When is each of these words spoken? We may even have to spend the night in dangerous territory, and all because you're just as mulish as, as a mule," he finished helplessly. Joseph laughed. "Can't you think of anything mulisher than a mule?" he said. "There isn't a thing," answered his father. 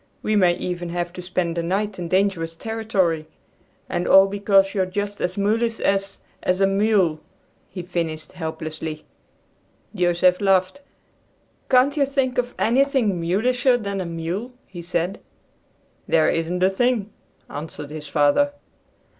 We 0.23 0.35
may 0.35 0.55
even 0.55 0.89
have 0.89 1.13
to 1.13 1.21
spend 1.21 1.55
the 1.57 1.61
night 1.61 1.99
in 1.99 2.07
dangerous 2.07 2.55
territory, 2.55 3.27
and 3.87 4.07
all 4.07 4.25
because 4.25 4.73
you're 4.73 4.87
just 4.87 5.21
as 5.21 5.37
mulish 5.37 5.79
as, 5.79 6.17
as 6.41 6.59
a 6.59 6.65
mule," 6.65 7.19
he 7.69 7.83
finished 7.83 8.31
helplessly. 8.31 9.05
Joseph 9.93 10.41
laughed. 10.41 10.81
"Can't 11.69 11.97
you 11.97 12.07
think 12.07 12.39
of 12.39 12.55
anything 12.57 13.21
mulisher 13.21 13.77
than 13.77 14.01
a 14.01 14.05
mule?" 14.07 14.53
he 14.65 14.81
said. 14.81 15.19
"There 16.07 16.29
isn't 16.29 16.63
a 16.63 16.71
thing," 16.71 17.11
answered 17.47 17.91
his 17.91 18.07
father. 18.07 18.53